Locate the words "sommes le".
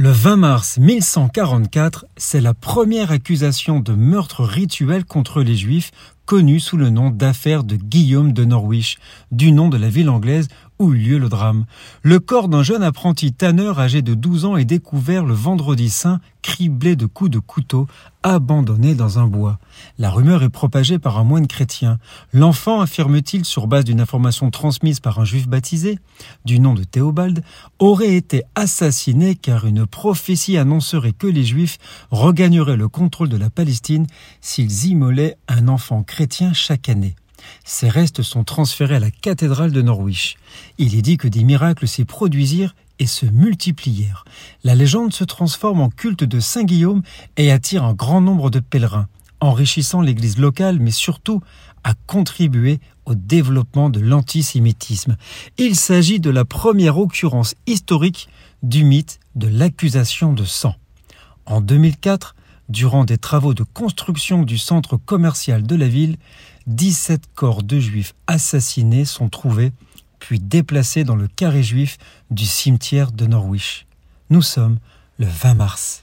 74.42-75.26